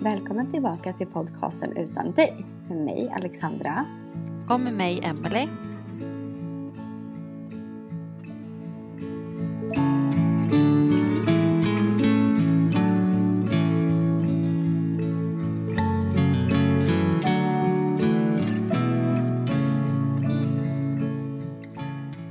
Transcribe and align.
Välkommen 0.00 0.50
tillbaka 0.50 0.92
till 0.92 1.06
podcasten 1.06 1.76
Utan 1.76 2.12
dig 2.12 2.46
med 2.68 2.78
mig 2.78 3.12
Alexandra. 3.16 3.84
Och 4.48 4.60
med 4.60 4.72
mig 4.74 5.00
Emily. 5.04 5.48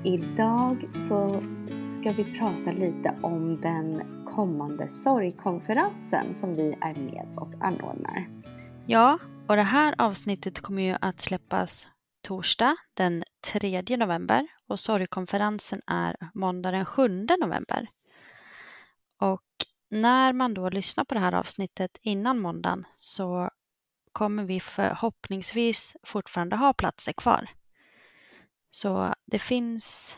Idag 0.03 0.89
så 0.99 1.41
ska 1.81 2.11
vi 2.11 2.23
prata 2.23 2.71
lite 2.71 3.15
om 3.21 3.61
den 3.61 4.01
kommande 4.37 4.87
sorgkonferensen 4.87 6.35
som 6.35 6.55
vi 6.55 6.77
är 6.81 6.95
med 6.95 7.37
och 7.37 7.53
anordnar. 7.61 8.27
Ja, 8.85 9.19
och 9.47 9.55
det 9.55 9.63
här 9.63 9.95
avsnittet 9.97 10.61
kommer 10.61 10.81
ju 10.81 10.97
att 11.01 11.21
släppas 11.21 11.87
torsdag 12.21 12.75
den 12.93 13.23
3 13.53 13.97
november 13.97 14.47
och 14.67 14.79
sorgkonferensen 14.79 15.81
är 15.87 16.15
måndag 16.33 16.71
den 16.71 16.85
7 16.85 17.27
november. 17.39 17.87
Och 19.19 19.45
när 19.89 20.33
man 20.33 20.53
då 20.53 20.69
lyssnar 20.69 21.05
på 21.05 21.13
det 21.13 21.19
här 21.19 21.33
avsnittet 21.33 21.97
innan 22.01 22.39
måndagen 22.39 22.85
så 22.97 23.49
kommer 24.11 24.43
vi 24.43 24.59
förhoppningsvis 24.59 25.95
fortfarande 26.03 26.55
ha 26.55 26.73
platser 26.73 27.13
kvar. 27.13 27.49
Så 28.69 29.13
det 29.25 29.39
finns 29.39 30.17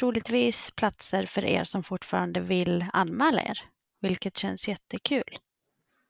troligtvis 0.00 0.70
platser 0.70 1.26
för 1.26 1.44
er 1.44 1.64
som 1.64 1.82
fortfarande 1.82 2.40
vill 2.40 2.84
anmäla 2.92 3.42
er, 3.42 3.58
vilket 4.00 4.36
känns 4.36 4.68
jättekul. 4.68 5.36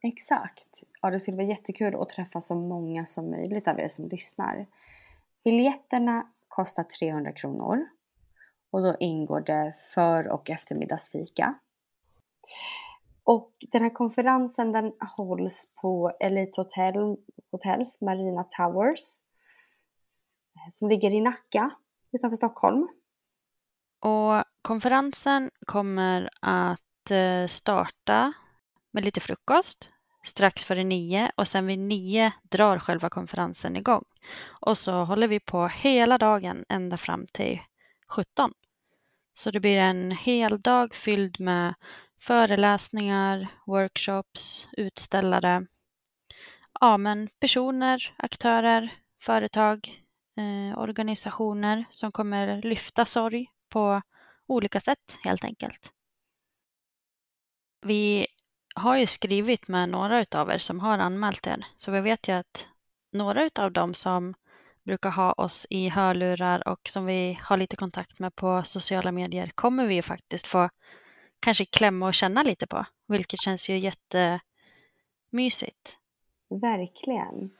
Exakt. 0.02 0.82
Ja, 1.02 1.10
det 1.10 1.20
skulle 1.20 1.36
vara 1.36 1.46
jättekul 1.46 1.94
att 1.94 2.08
träffa 2.08 2.40
så 2.40 2.54
många 2.54 3.06
som 3.06 3.30
möjligt 3.30 3.68
av 3.68 3.80
er 3.80 3.88
som 3.88 4.08
lyssnar. 4.08 4.66
Biljetterna 5.44 6.26
kostar 6.48 6.84
300 6.84 7.32
kronor 7.32 7.86
och 8.70 8.82
då 8.82 8.96
ingår 9.00 9.40
det 9.40 9.74
för 9.94 10.28
och 10.28 10.50
eftermiddagsfika. 10.50 11.54
Och 13.24 13.52
den 13.72 13.82
här 13.82 13.90
konferensen 13.90 14.72
den 14.72 14.92
hålls 15.16 15.72
på 15.74 16.12
Elite 16.20 16.60
Hotel, 16.60 17.16
Hotels 17.50 18.00
Marina 18.00 18.44
Towers 18.44 19.20
eh, 20.54 20.70
som 20.70 20.88
ligger 20.88 21.14
i 21.14 21.20
Nacka 21.20 21.70
utanför 22.12 22.36
Stockholm. 22.36 22.88
Och 24.00 24.44
konferensen 24.62 25.50
kommer 25.66 26.30
att 26.40 27.10
eh, 27.10 27.46
starta 27.46 28.32
med 28.92 29.04
lite 29.04 29.20
frukost 29.20 29.88
strax 30.22 30.64
före 30.64 30.84
nio 30.84 31.32
och 31.36 31.48
sen 31.48 31.66
vid 31.66 31.78
nio 31.78 32.32
drar 32.42 32.78
själva 32.78 33.08
konferensen 33.08 33.76
igång. 33.76 34.04
Och 34.46 34.78
så 34.78 35.04
håller 35.04 35.28
vi 35.28 35.40
på 35.40 35.68
hela 35.68 36.18
dagen 36.18 36.64
ända 36.68 36.96
fram 36.96 37.26
till 37.32 37.60
17. 38.08 38.52
Så 39.34 39.50
det 39.50 39.60
blir 39.60 39.78
en 39.78 40.10
hel 40.10 40.60
dag 40.60 40.94
fylld 40.94 41.40
med 41.40 41.74
föreläsningar, 42.20 43.48
workshops, 43.66 44.68
utställare, 44.72 45.66
ja 46.80 46.96
men 46.96 47.28
personer, 47.40 48.14
aktörer, 48.16 48.92
företag, 49.22 50.02
eh, 50.36 50.78
organisationer 50.78 51.84
som 51.90 52.12
kommer 52.12 52.62
lyfta 52.62 53.04
sorg 53.04 53.50
på 53.70 54.02
olika 54.46 54.80
sätt 54.80 55.18
helt 55.24 55.44
enkelt. 55.44 55.92
Vi 57.82 58.26
har 58.74 58.96
ju 58.96 59.06
skrivit 59.06 59.68
med 59.68 59.88
några 59.88 60.20
utav 60.20 60.50
er 60.50 60.58
som 60.58 60.80
har 60.80 60.98
anmält 60.98 61.46
er, 61.46 61.66
så 61.76 61.90
vi 61.90 62.00
vet 62.00 62.28
ju 62.28 62.32
att 62.32 62.68
några 63.12 63.44
utav 63.44 63.72
dem 63.72 63.94
som 63.94 64.34
brukar 64.82 65.10
ha 65.10 65.32
oss 65.32 65.66
i 65.70 65.88
hörlurar 65.88 66.68
och 66.68 66.80
som 66.88 67.06
vi 67.06 67.38
har 67.42 67.56
lite 67.56 67.76
kontakt 67.76 68.18
med 68.18 68.36
på 68.36 68.62
sociala 68.64 69.12
medier 69.12 69.50
kommer 69.54 69.86
vi 69.86 69.94
ju 69.94 70.02
faktiskt 70.02 70.46
få 70.46 70.70
kanske 71.40 71.64
klämma 71.64 72.06
och 72.06 72.14
känna 72.14 72.42
lite 72.42 72.66
på, 72.66 72.84
vilket 73.08 73.40
känns 73.40 73.70
ju 73.70 73.78
jättemysigt. 73.78 75.98
Verkligen. 76.48 77.50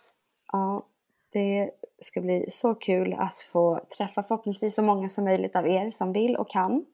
Ja, 0.52 0.86
det 1.32 1.70
ska 2.02 2.20
bli 2.20 2.50
så 2.50 2.74
kul 2.74 3.12
att 3.12 3.40
få 3.40 3.80
träffa 3.98 4.22
förhoppningsvis 4.22 4.74
så 4.74 4.82
många 4.82 5.08
som 5.08 5.24
möjligt 5.24 5.56
av 5.56 5.68
er 5.68 5.90
som 5.90 6.12
vill 6.12 6.36
och 6.36 6.50
kan. 6.50 6.86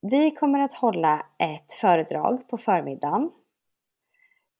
Vi 0.00 0.30
kommer 0.30 0.60
att 0.60 0.74
hålla 0.74 1.26
ett 1.38 1.74
föredrag 1.74 2.48
på 2.48 2.58
förmiddagen 2.58 3.30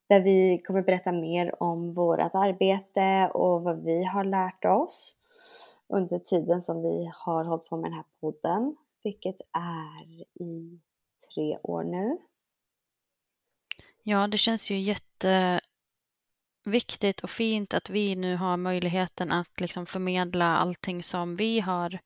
där 0.09 0.21
vi 0.21 0.63
kommer 0.65 0.83
berätta 0.83 1.13
mer 1.13 1.63
om 1.63 1.95
vårt 1.95 2.35
arbete 2.35 3.31
och 3.35 3.63
vad 3.63 3.85
vi 3.85 4.05
har 4.05 4.25
lärt 4.25 4.65
oss 4.65 5.17
under 5.89 6.19
tiden 6.19 6.61
som 6.61 6.83
vi 6.83 7.11
har 7.15 7.45
hållit 7.45 7.65
på 7.65 7.77
med 7.77 7.91
den 7.91 7.97
här 7.97 8.05
podden, 8.21 8.77
vilket 9.03 9.41
är 9.53 10.23
i 10.43 10.81
tre 11.35 11.59
år 11.63 11.85
nu. 11.85 12.19
Ja, 14.03 14.27
det 14.27 14.39
känns 14.39 14.71
ju 14.71 14.79
jätte 14.79 15.61
jätteviktigt 16.65 17.21
och 17.21 17.31
fint 17.31 17.75
att 17.75 17.91
vi 17.91 18.17
nu 18.17 18.37
har 18.37 18.57
möjligheten 18.57 19.33
att 19.33 19.61
liksom 19.61 19.87
förmedla 19.87 20.57
allting 20.59 21.03
som 21.03 21.37
vi 21.37 21.61
har 21.61 21.99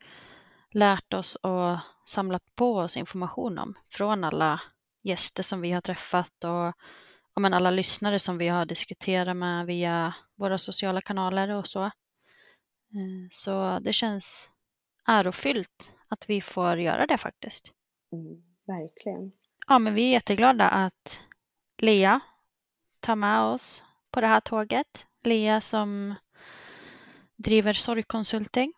lärt 0.70 1.14
oss 1.14 1.36
och 1.36 1.78
samlat 2.04 2.42
på 2.56 2.76
oss 2.76 2.96
information 2.96 3.58
om 3.58 3.74
från 3.88 4.24
alla 4.24 4.60
gäster 5.02 5.42
som 5.42 5.60
vi 5.60 5.72
har 5.72 5.80
träffat 5.80 6.44
och, 6.44 6.68
och 7.34 7.42
men 7.42 7.54
alla 7.54 7.70
lyssnare 7.70 8.18
som 8.18 8.38
vi 8.38 8.48
har 8.48 8.66
diskuterat 8.66 9.36
med 9.36 9.66
via 9.66 10.14
våra 10.36 10.58
sociala 10.58 11.00
kanaler 11.00 11.48
och 11.48 11.66
så. 11.66 11.84
Eh, 11.84 13.28
så 13.30 13.78
det 13.78 13.92
känns 13.92 14.50
ärofyllt 15.06 15.92
att 16.10 16.28
vi 16.28 16.40
får 16.40 16.78
göra 16.78 17.06
det 17.06 17.18
faktiskt. 17.18 17.72
Mm, 18.12 18.42
verkligen. 18.66 19.32
Ja, 19.68 19.78
men 19.78 19.94
vi 19.94 20.02
är 20.02 20.12
jätteglada 20.12 20.68
att 20.68 21.20
Lea 21.82 22.20
tar 23.00 23.16
med 23.16 23.42
oss 23.42 23.84
på 24.10 24.20
det 24.20 24.26
här 24.26 24.40
tåget. 24.40 25.06
Lea 25.24 25.60
som 25.60 26.14
driver 27.36 27.72
sorgkonsulting. 27.72 28.72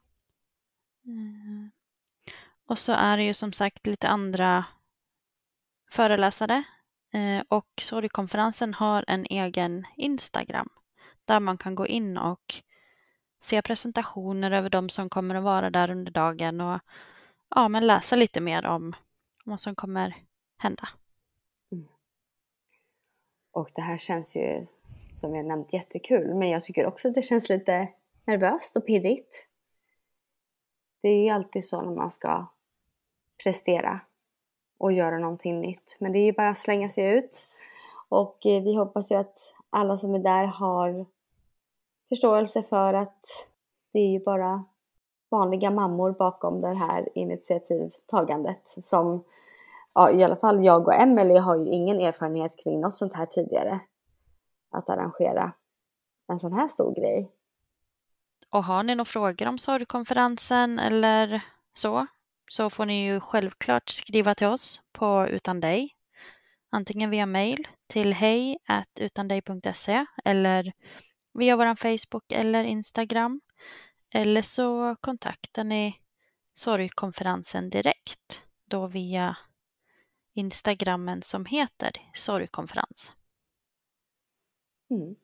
Eh, 1.05 1.69
och 2.67 2.79
så 2.79 2.93
är 2.93 3.17
det 3.17 3.23
ju 3.23 3.35
som 3.35 3.53
sagt 3.53 3.87
lite 3.87 4.09
andra 4.09 4.65
föreläsare. 5.91 6.65
Eh, 7.13 7.43
och 7.49 7.69
sorgkonferensen 7.81 8.75
har 8.75 9.05
en 9.09 9.27
egen 9.27 9.87
Instagram 9.97 10.69
där 11.25 11.41
man 11.41 11.59
kan 11.59 11.75
gå 11.75 11.87
in 11.87 12.19
och 12.19 12.63
se 13.41 13.63
presentationer 13.63 14.51
över 14.51 14.71
de 14.71 14.89
som 14.89 15.09
kommer 15.09 15.35
att 15.35 15.45
vara 15.45 15.71
där 15.71 15.91
under 15.91 16.13
dagen 16.13 16.61
och 16.61 16.81
ja, 17.49 17.69
men 17.69 17.87
läsa 17.87 18.17
lite 18.17 18.41
mer 18.41 18.67
om 18.67 18.95
vad 19.45 19.61
som 19.61 19.75
kommer 19.75 20.17
hända. 20.59 20.89
Mm. 21.73 21.89
Och 23.53 23.69
det 23.75 23.83
här 23.83 23.97
känns 23.99 24.37
ju 24.37 24.67
som 25.13 25.35
jag 25.35 25.47
nämnt 25.47 25.73
jättekul 25.73 26.35
men 26.35 26.49
jag 26.49 26.63
tycker 26.63 26.87
också 26.87 27.09
att 27.09 27.15
det 27.15 27.23
känns 27.23 27.49
lite 27.49 27.89
nervöst 28.27 28.77
och 28.77 28.87
pirrigt. 28.87 29.47
Det 31.03 31.09
är 31.09 31.25
ju 31.25 31.29
alltid 31.29 31.65
så 31.65 31.81
när 31.83 31.95
man 31.95 32.11
ska 32.11 32.47
prestera 33.45 34.01
och 34.79 34.93
göra 34.93 35.19
någonting 35.19 35.61
nytt. 35.61 35.97
Men 36.01 36.13
det 36.13 36.19
är 36.19 36.25
ju 36.25 36.33
bara 36.33 36.49
att 36.49 36.59
slänga 36.59 36.89
sig 36.89 37.19
ut. 37.19 37.47
Och 38.09 38.47
eh, 38.47 38.63
vi 38.63 38.75
hoppas 38.75 39.11
ju 39.13 39.17
att 39.17 39.55
alla 39.71 39.99
som 39.99 40.15
är 40.15 40.19
där 40.19 40.45
har 40.45 41.07
förståelse 42.09 42.63
för 42.63 42.95
att 42.95 43.25
det 43.93 43.99
är 43.99 44.09
ju 44.09 44.25
bara 44.25 44.65
vanliga 45.31 45.71
mammor 45.71 46.13
bakom 46.13 46.61
det 46.61 46.75
här 46.75 47.09
initiativtagandet 47.15 48.63
som 48.65 49.25
ja, 49.95 50.11
i 50.11 50.25
alla 50.25 50.37
fall 50.37 50.65
jag 50.65 50.89
och 50.89 50.95
Emelie 50.95 51.39
har 51.39 51.57
ju 51.57 51.67
ingen 51.67 52.01
erfarenhet 52.01 52.65
kring 52.65 52.81
något 52.81 52.97
sånt 52.97 53.17
här 53.17 53.27
tidigare. 53.27 53.81
Att 54.71 54.89
arrangera 54.89 55.53
en 56.29 56.39
sån 56.39 56.53
här 56.53 56.69
stor 56.69 56.95
grej. 56.95 57.33
Och 58.51 58.65
har 58.65 58.83
ni 58.83 58.95
några 58.95 59.05
frågor 59.05 59.47
om 59.47 59.59
sorgkonferensen 59.59 60.79
eller 60.79 61.45
så, 61.73 62.07
så 62.51 62.71
får 62.71 62.87
ni 62.87 63.05
ju 63.07 63.21
självklart 63.21 63.89
skriva 63.89 64.35
till 64.35 64.47
oss 64.47 64.83
på 64.93 65.27
Utan 65.31 65.61
dig. 65.61 65.97
Antingen 66.71 67.11
via 67.11 67.27
mail 67.27 67.69
till 67.87 68.15
hej 68.15 68.59
utandig.se 68.95 70.07
eller 70.25 70.73
via 71.33 71.57
vår 71.57 71.75
Facebook 71.75 72.33
eller 72.33 72.65
Instagram. 72.65 73.41
Eller 74.15 74.43
så 74.43 74.97
kontaktar 75.01 75.65
ni 75.65 76.01
sorgkonferensen 76.55 77.71
direkt 77.71 78.43
då 78.65 78.87
via 78.87 79.37
Instagrammen 80.35 81.23
som 81.23 81.45
heter 81.45 81.93
sorgkonferens. 82.15 83.13
Mm. 84.91 85.17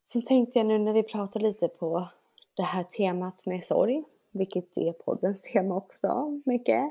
Sen 0.00 0.22
tänkte 0.22 0.58
jag 0.58 0.66
nu 0.66 0.78
när 0.78 0.92
vi 0.92 1.02
pratar 1.02 1.40
lite 1.40 1.68
på 1.68 2.08
det 2.54 2.62
här 2.62 2.82
temat 2.82 3.46
med 3.46 3.64
sorg, 3.64 4.04
vilket 4.30 4.76
är 4.76 4.92
poddens 4.92 5.42
tema 5.52 5.76
också 5.76 6.40
mycket. 6.44 6.84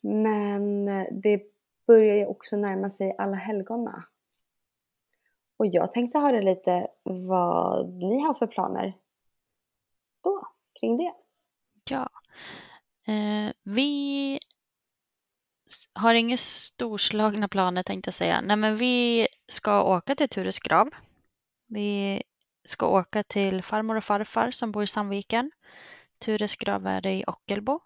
Men 0.00 0.88
eh, 0.88 1.06
det 1.12 1.42
börjar 1.86 2.16
ju 2.16 2.26
också 2.26 2.56
närma 2.56 2.90
sig 2.90 3.14
alla 3.18 3.36
helgona. 3.36 4.04
Och 5.56 5.66
jag 5.66 5.92
tänkte 5.92 6.18
höra 6.18 6.40
lite 6.40 6.88
vad 7.02 7.88
ni 7.88 8.20
har 8.20 8.34
för 8.34 8.46
planer 8.46 8.92
då, 10.24 10.48
kring 10.80 10.96
det. 10.96 11.12
Ja, 11.90 12.08
eh, 13.12 13.52
vi 13.62 14.38
har 15.92 16.14
inga 16.14 16.36
storslagna 16.36 17.48
planer 17.48 17.82
tänkte 17.82 18.08
jag 18.08 18.14
säga. 18.14 18.40
Nej 18.40 18.56
men 18.56 18.76
vi 18.76 19.28
ska 19.48 19.82
åka 19.82 20.14
till 20.14 20.28
Tures 20.28 20.58
grav. 20.58 20.90
Vi 21.66 22.22
ska 22.64 22.86
åka 22.86 23.22
till 23.22 23.62
farmor 23.62 23.96
och 23.96 24.04
farfar 24.04 24.50
som 24.50 24.72
bor 24.72 24.82
i 24.82 24.86
Sandviken. 24.86 25.50
Tures 26.18 26.56
grav 26.56 26.86
är 26.86 27.06
i 27.06 27.24
Ockelbo. 27.26 27.80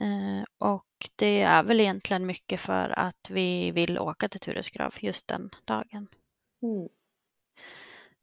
Eh, 0.00 0.44
och 0.58 1.10
det 1.16 1.42
är 1.42 1.62
väl 1.62 1.80
egentligen 1.80 2.26
mycket 2.26 2.60
för 2.60 2.98
att 2.98 3.30
vi 3.30 3.70
vill 3.70 3.98
åka 3.98 4.28
till 4.28 4.40
Tures 4.40 4.70
grav 4.70 4.94
just 5.00 5.28
den 5.28 5.50
dagen. 5.64 6.08
Mm. 6.62 6.88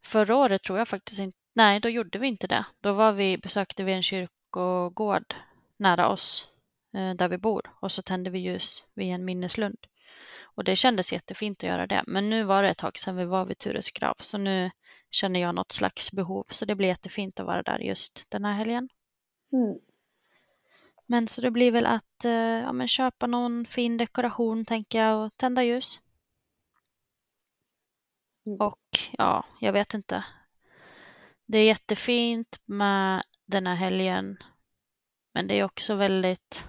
Förra 0.05 0.35
året 0.35 0.63
tror 0.63 0.77
jag 0.77 0.87
faktiskt 0.87 1.19
inte, 1.19 1.37
nej 1.53 1.79
då 1.79 1.89
gjorde 1.89 2.19
vi 2.19 2.27
inte 2.27 2.47
det. 2.47 2.65
Då 2.81 2.93
var 2.93 3.11
vi, 3.11 3.37
besökte 3.37 3.83
vi 3.83 3.93
en 3.93 4.03
kyrkogård 4.03 5.35
nära 5.77 6.09
oss 6.09 6.47
där 6.91 7.27
vi 7.27 7.37
bor 7.37 7.73
och 7.81 7.91
så 7.91 8.01
tände 8.01 8.29
vi 8.29 8.39
ljus 8.39 8.83
vid 8.93 9.07
en 9.07 9.25
minneslund. 9.25 9.77
Och 10.41 10.63
det 10.63 10.75
kändes 10.75 11.13
jättefint 11.13 11.63
att 11.63 11.69
göra 11.69 11.87
det. 11.87 12.03
Men 12.07 12.29
nu 12.29 12.43
var 12.43 12.63
det 12.63 12.69
ett 12.69 12.77
tag 12.77 12.97
sedan 12.97 13.15
vi 13.15 13.25
var 13.25 13.45
vid 13.45 13.57
Tures 13.57 13.91
grav 13.91 14.15
så 14.19 14.37
nu 14.37 14.71
känner 15.11 15.39
jag 15.39 15.55
något 15.55 15.71
slags 15.71 16.11
behov 16.11 16.45
så 16.49 16.65
det 16.65 16.75
blir 16.75 16.87
jättefint 16.87 17.39
att 17.39 17.45
vara 17.45 17.63
där 17.63 17.79
just 17.79 18.25
den 18.29 18.45
här 18.45 18.53
helgen. 18.53 18.89
Mm. 19.53 19.79
Men 21.05 21.27
så 21.27 21.41
det 21.41 21.51
blir 21.51 21.71
väl 21.71 21.85
att 21.85 22.25
eh, 22.25 22.31
ja, 22.31 22.73
men 22.73 22.87
köpa 22.87 23.27
någon 23.27 23.65
fin 23.65 23.97
dekoration 23.97 24.65
tänker 24.65 25.03
jag 25.03 25.25
och 25.25 25.37
tända 25.37 25.63
ljus. 25.63 25.99
Mm. 28.45 28.59
Och 28.59 28.99
ja, 29.17 29.45
jag 29.59 29.73
vet 29.73 29.93
inte. 29.93 30.23
Det 31.45 31.57
är 31.57 31.65
jättefint 31.65 32.61
med 32.65 33.23
den 33.45 33.67
här 33.67 33.75
helgen. 33.75 34.37
Men 35.33 35.47
det 35.47 35.59
är 35.59 35.63
också 35.63 35.95
väldigt... 35.95 36.65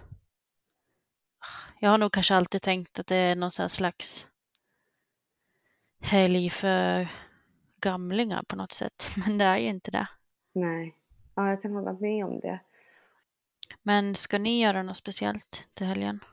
Jag 1.82 1.91
har 1.91 1.99
nog 1.99 2.12
kanske 2.12 2.35
alltid 2.35 2.62
tänkt 2.62 2.99
att 2.99 3.06
det 3.06 3.17
är 3.17 3.37
någon 3.37 3.50
slags 3.50 4.27
helg 6.00 6.50
för 6.50 7.09
gamlingar 7.81 8.43
på 8.43 8.56
något 8.56 8.73
sätt. 8.73 9.09
Men 9.27 9.38
det 9.38 9.44
är 9.44 9.59
ju 9.59 9.69
inte 9.69 9.91
det. 9.91 10.09
Nej, 10.53 10.94
ja, 11.35 11.49
jag 11.49 11.62
kan 11.62 11.73
hålla 11.73 11.93
med 11.93 12.25
om 12.25 12.41
det. 12.41 12.61
Men 13.82 14.15
ska 14.15 14.38
ni 14.38 14.62
göra 14.62 14.82
något 14.82 14.97
speciellt 14.97 15.69
till 15.75 15.87
helgen? 15.87 16.25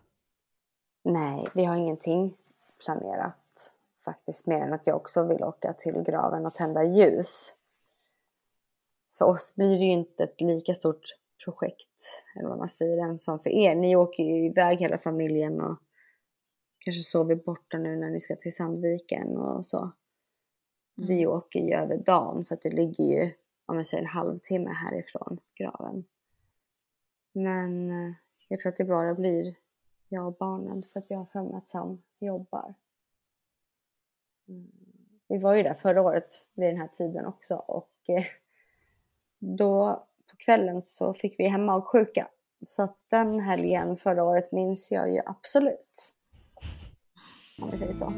Nej, 1.03 1.47
vi 1.55 1.65
har 1.65 1.75
ingenting 1.75 2.37
planerat 2.85 3.73
faktiskt, 4.05 4.47
mer 4.47 4.61
än 4.61 4.73
att 4.73 4.87
jag 4.87 4.95
också 4.95 5.23
vill 5.23 5.43
åka 5.43 5.73
till 5.73 6.03
graven 6.03 6.45
och 6.45 6.55
tända 6.55 6.83
ljus. 6.83 7.55
För 9.17 9.25
oss 9.25 9.55
blir 9.55 9.69
det 9.69 9.85
ju 9.85 9.91
inte 9.91 10.23
ett 10.23 10.41
lika 10.41 10.73
stort 10.73 11.03
projekt, 11.43 12.23
eller 12.35 12.49
vad 12.49 12.57
man 12.57 12.69
säger, 12.69 13.17
som 13.17 13.39
för 13.39 13.49
er. 13.49 13.75
Ni 13.75 13.95
åker 13.95 14.23
ju 14.23 14.45
iväg 14.45 14.79
hela 14.79 14.97
familjen 14.97 15.61
och 15.61 15.77
kanske 16.79 17.03
sover 17.03 17.35
borta 17.35 17.77
nu 17.77 17.95
när 17.95 18.09
ni 18.09 18.19
ska 18.19 18.35
till 18.35 18.55
Sandviken 18.55 19.37
och 19.37 19.65
så. 19.65 19.77
Mm. 20.97 21.07
Vi 21.07 21.27
åker 21.27 21.59
ju 21.59 21.73
över 21.73 21.97
dagen 21.97 22.45
för 22.45 22.55
att 22.55 22.61
det 22.61 22.69
ligger 22.69 23.03
ju, 23.03 23.31
om 23.65 23.77
jag 23.77 23.85
säger 23.85 24.03
en 24.03 24.09
halvtimme 24.09 24.69
härifrån 24.69 25.39
graven. 25.55 26.05
Men 27.33 27.91
eh, 27.91 28.13
jag 28.47 28.59
tror 28.59 28.71
att 28.71 28.77
det 28.77 28.85
bara 28.85 29.13
blir 29.13 29.55
jag 30.09 30.27
och 30.27 30.33
barnen 30.33 30.83
för 30.83 30.99
att 30.99 31.09
jag 31.09 31.17
har 31.17 31.25
för 31.25 31.43
mig 31.43 31.55
att 31.55 31.67
Sam 31.67 32.01
jobbar. 32.19 32.73
Mm. 34.47 34.71
Vi 35.27 35.37
var 35.37 35.55
ju 35.55 35.63
där 35.63 35.73
förra 35.73 36.01
året 36.01 36.47
vid 36.53 36.69
den 36.69 36.77
här 36.77 36.87
tiden 36.87 37.25
också 37.25 37.55
och 37.55 37.91
eh, 38.07 38.25
då 39.39 40.07
kvällen 40.45 40.81
så 40.81 41.13
fick 41.13 41.39
vi 41.39 41.47
hemma 41.47 41.75
och 41.75 41.89
sjuka. 41.89 42.27
Så 42.65 42.83
att 42.83 42.97
den 43.09 43.39
helgen 43.39 43.97
förra 43.97 44.23
året 44.23 44.51
minns 44.51 44.91
jag 44.91 45.13
ju 45.13 45.21
absolut. 45.25 46.13
Om 47.61 47.71
vi 47.71 47.77
säger 47.77 47.93
så. 47.93 48.13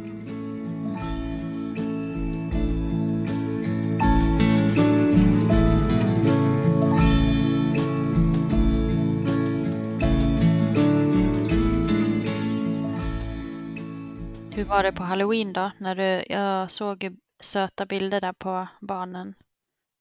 Hur 14.60 14.66
var 14.66 14.84
det 14.84 14.92
på 14.92 15.04
halloween 15.04 15.54
då? 15.54 15.72
När 15.78 15.96
du, 15.96 16.34
jag 16.34 16.72
såg 16.72 17.18
söta 17.40 17.86
bilder 17.86 18.22
där 18.22 18.34
på 18.34 18.68
barnen. 18.82 19.34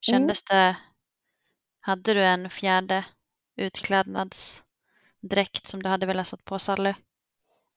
Kändes 0.01 0.43
mm. 0.51 0.59
det, 0.65 0.77
hade 1.89 2.15
du 2.15 2.25
en 2.25 2.51
fjärde 2.51 3.05
utklädnadsdräkt 3.57 5.67
som 5.67 5.83
du 5.83 5.89
hade 5.89 6.07
velat 6.07 6.27
sätta 6.27 6.43
på 6.45 6.59
Sally? 6.59 6.95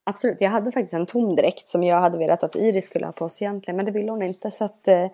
Absolut, 0.04 0.42
jag 0.42 0.50
hade 0.50 0.72
faktiskt 0.72 0.94
en 0.94 1.06
tom 1.06 1.36
dräkt 1.36 1.70
som 1.70 1.84
jag 1.84 2.00
hade 2.00 2.18
velat 2.18 2.44
att 2.44 2.56
Iris 2.56 2.86
skulle 2.86 3.06
ha 3.06 3.14
på 3.14 3.30
sig 3.30 3.46
egentligen, 3.46 3.76
men 3.76 3.86
det 3.86 3.92
ville 3.92 4.12
hon 4.12 4.22
inte 4.22 4.52
så 4.52 4.66
att, 4.66 4.88
eh, 4.88 5.08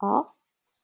ja. 0.00 0.34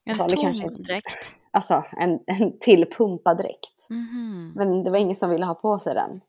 En 0.05 0.15
Sally 0.15 0.37
tom 0.37 0.45
kanske, 0.45 0.69
dräkt? 0.69 1.35
Alltså 1.55 1.85
en, 1.97 2.21
en 2.27 2.59
till 2.59 2.91
pumpadräkt. 2.91 3.87
Mm 3.91 4.03
-hmm. 4.03 4.53
Men 4.55 4.85
det 4.85 4.91
var 4.91 4.99
ingen 4.99 5.17
som 5.17 5.31
ville 5.31 5.47
ha 5.47 5.55
på 5.55 5.79
sig 5.79 5.95
den. 5.95 6.21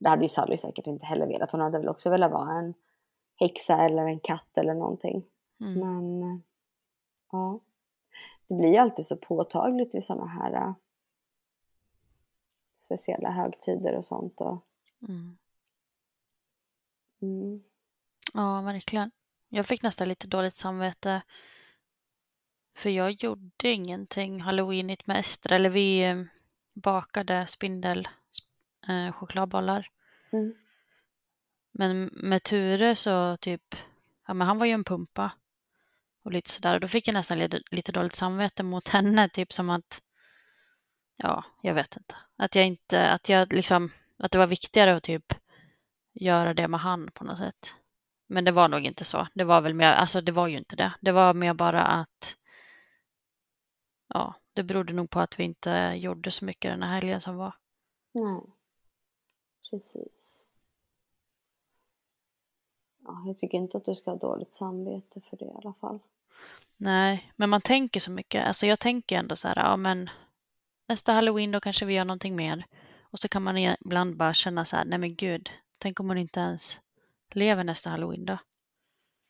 Det 0.00 0.08
hade 0.08 0.22
ju 0.22 0.28
Sally 0.28 0.56
säkert 0.56 0.86
inte 0.86 1.06
heller 1.06 1.26
velat. 1.26 1.52
Hon 1.52 1.60
hade 1.60 1.78
väl 1.78 1.88
också 1.88 2.10
velat 2.10 2.32
vara 2.32 2.58
en 2.58 2.74
häxa 3.40 3.84
eller 3.84 4.06
en 4.06 4.20
katt 4.20 4.58
eller 4.58 4.74
någonting. 4.74 5.24
Mm. 5.60 5.80
Men 5.80 6.42
ja, 7.32 7.60
det 8.52 8.56
blir 8.56 8.68
ju 8.68 8.76
alltid 8.76 9.06
så 9.06 9.16
påtagligt 9.16 9.94
vid 9.94 10.04
sådana 10.04 10.26
här 10.26 10.52
äh, 10.52 10.74
speciella 12.74 13.30
högtider 13.30 13.96
och 13.96 14.04
sånt. 14.04 14.40
Och, 14.40 14.66
mm. 15.08 15.38
Mm. 17.22 17.62
Ja, 18.34 18.60
verkligen. 18.60 19.10
Jag 19.48 19.66
fick 19.66 19.82
nästan 19.82 20.08
lite 20.08 20.26
dåligt 20.26 20.54
samvete 20.54 21.22
För 22.74 22.90
jag 22.90 23.10
gjorde 23.10 23.68
ingenting 23.68 24.40
halloweenigt 24.40 25.06
med 25.06 25.20
Ester. 25.20 25.52
Eller 25.52 25.70
vi 25.70 26.04
eh, 26.04 26.22
bakade 26.72 27.46
spindel 27.46 28.08
eh, 28.88 29.12
chokladbollar. 29.12 29.90
Mm. 30.32 30.54
Men 31.70 32.10
med 32.12 32.42
Ture 32.42 32.96
så 32.96 33.36
typ, 33.36 33.74
ja 34.26 34.34
men 34.34 34.46
han 34.46 34.58
var 34.58 34.66
ju 34.66 34.72
en 34.72 34.84
pumpa. 34.84 35.32
Och 36.24 36.32
lite 36.32 36.50
sådär. 36.50 36.74
Och 36.74 36.80
då 36.80 36.88
fick 36.88 37.08
jag 37.08 37.14
nästan 37.14 37.38
lite, 37.38 37.62
lite 37.70 37.92
dåligt 37.92 38.14
samvete 38.14 38.62
mot 38.62 38.88
henne. 38.88 39.28
Typ 39.28 39.52
som 39.52 39.70
att, 39.70 40.02
ja, 41.16 41.44
jag 41.62 41.74
vet 41.74 41.96
inte. 41.96 42.16
Att 42.36 42.54
jag 42.54 42.66
inte, 42.66 43.10
att 43.10 43.28
jag 43.28 43.52
liksom, 43.52 43.92
att 44.18 44.32
det 44.32 44.38
var 44.38 44.46
viktigare 44.46 44.96
att 44.96 45.02
typ 45.02 45.34
göra 46.12 46.54
det 46.54 46.68
med 46.68 46.80
han 46.80 47.10
på 47.10 47.24
något 47.24 47.38
sätt. 47.38 47.74
Men 48.26 48.44
det 48.44 48.52
var 48.52 48.68
nog 48.68 48.86
inte 48.86 49.04
så. 49.04 49.28
Det 49.34 49.44
var 49.44 49.60
väl 49.60 49.74
mer, 49.74 49.92
alltså 49.92 50.20
det 50.20 50.32
var 50.32 50.46
ju 50.48 50.58
inte 50.58 50.76
det. 50.76 50.92
Det 51.00 51.12
var 51.12 51.34
mer 51.34 51.54
bara 51.54 51.86
att, 51.86 52.36
ja, 54.08 54.34
det 54.52 54.62
berodde 54.62 54.92
nog 54.92 55.10
på 55.10 55.20
att 55.20 55.38
vi 55.38 55.44
inte 55.44 55.94
gjorde 55.96 56.30
så 56.30 56.44
mycket 56.44 56.72
den 56.72 56.82
här 56.82 56.94
helgen 56.94 57.20
som 57.20 57.36
var. 57.36 57.54
Nej. 58.12 58.42
Precis. 59.70 60.41
Ja, 63.04 63.22
jag 63.26 63.36
tycker 63.36 63.58
inte 63.58 63.76
att 63.76 63.84
du 63.84 63.94
ska 63.94 64.10
ha 64.10 64.18
dåligt 64.18 64.54
samvete 64.54 65.20
för 65.30 65.36
det 65.36 65.44
i 65.44 65.52
alla 65.54 65.72
fall. 65.80 65.98
Nej, 66.76 67.32
men 67.36 67.50
man 67.50 67.60
tänker 67.60 68.00
så 68.00 68.10
mycket. 68.10 68.46
Alltså 68.46 68.66
jag 68.66 68.80
tänker 68.80 69.16
ändå 69.16 69.36
så 69.36 69.48
här, 69.48 69.56
ja 69.56 69.76
men 69.76 70.10
nästa 70.88 71.12
halloween 71.12 71.50
då 71.50 71.60
kanske 71.60 71.84
vi 71.84 71.94
gör 71.94 72.04
någonting 72.04 72.36
mer. 72.36 72.66
Och 73.02 73.18
så 73.18 73.28
kan 73.28 73.42
man 73.42 73.58
ibland 73.58 74.16
bara 74.16 74.34
känna 74.34 74.64
så 74.64 74.76
här, 74.76 74.84
nej 74.84 74.98
men 74.98 75.14
gud, 75.14 75.50
tänk 75.78 76.00
om 76.00 76.08
hon 76.08 76.18
inte 76.18 76.40
ens 76.40 76.80
lever 77.30 77.64
nästa 77.64 77.90
halloween 77.90 78.24
då. 78.24 78.38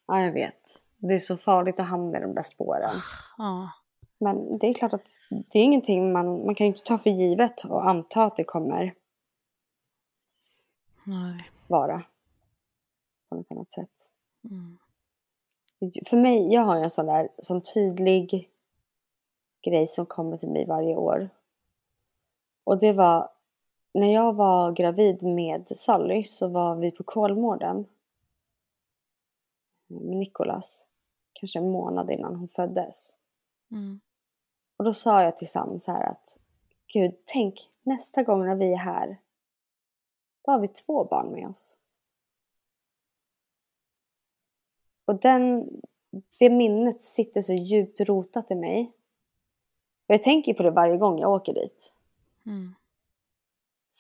Ja, 0.07 0.21
jag 0.21 0.33
vet. 0.33 0.83
Det 0.97 1.15
är 1.15 1.19
så 1.19 1.37
farligt 1.37 1.81
att 1.81 1.87
hamna 1.87 2.19
i 2.19 2.21
de 2.21 2.35
där 2.35 2.43
spåren. 2.43 2.97
Ja, 3.39 3.71
Men 4.19 4.59
det 4.59 4.67
är 4.67 4.75
klart 4.75 4.93
att 4.93 5.09
det 5.31 5.59
är 5.59 5.63
ingenting 5.63 6.13
man, 6.13 6.47
man 6.47 6.55
kan 6.55 6.67
inte 6.67 6.85
ta 6.85 6.99
för 6.99 7.11
givet 7.11 7.65
och 7.65 7.89
anta 7.89 8.25
att 8.25 8.37
det 8.37 8.45
kommer 8.45 8.95
nej. 11.05 11.51
vara 11.67 12.03
på 13.33 13.39
något 13.39 13.53
annat 13.53 13.71
sätt. 13.71 14.11
Mm. 14.51 14.79
För 16.07 16.17
mig, 16.17 16.53
jag 16.53 16.63
har 16.63 16.77
en 16.77 16.91
sån 16.91 17.07
där 17.07 17.29
sån 17.39 17.63
tydlig 17.63 18.51
grej 19.63 19.87
som 19.87 20.07
kommer 20.07 20.37
till 20.37 20.51
mig 20.51 20.67
varje 20.67 20.97
år. 20.97 21.31
Och 22.65 22.79
det 22.79 22.93
var 22.93 23.31
när 23.95 24.15
jag 24.15 24.33
var 24.33 24.73
gravid 24.73 25.23
med 25.23 25.69
Sally 25.77 26.25
så 26.25 26.49
var 26.49 26.77
vi 26.77 26.91
på 26.91 27.05
Kolmården 27.05 27.87
med 29.87 30.17
Nikolas. 30.17 30.87
Kanske 31.33 31.59
en 31.59 31.71
månad 31.71 32.11
innan 32.11 32.37
hon 32.37 32.49
föddes. 32.49 33.17
Mm. 33.71 34.01
Och 34.77 34.85
då 34.85 34.93
sa 34.93 35.23
jag 35.23 35.39
till 35.39 35.49
Sam 35.49 35.79
så 35.79 35.93
här 35.93 36.11
att 36.11 36.39
Gud, 36.93 37.15
tänk 37.25 37.71
nästa 37.83 38.23
gång 38.23 38.47
när 38.47 38.57
vi 38.57 38.73
är 38.73 38.77
här. 38.77 39.21
Då 40.43 40.53
har 40.53 40.59
vi 40.59 40.69
två 40.69 41.05
barn 41.05 41.33
med 41.33 41.49
oss. 41.49 41.79
Och 45.05 45.21
den, 45.21 45.69
det 46.39 46.51
minnet 46.51 47.03
sitter 47.03 47.41
så 47.41 47.53
djupt 47.53 48.01
rotat 48.01 48.51
i 48.51 48.55
mig. 48.55 48.93
Och 50.07 50.15
jag 50.15 50.23
tänker 50.23 50.55
på 50.55 50.63
det 50.63 50.71
varje 50.71 50.97
gång 50.97 51.19
jag 51.19 51.33
åker 51.33 51.55
dit. 51.55 51.95
Mm. 52.47 52.75